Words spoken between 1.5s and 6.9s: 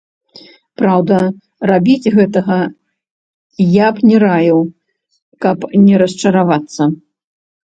рабіць гэтага я б не раіў, каб не расчаравацца.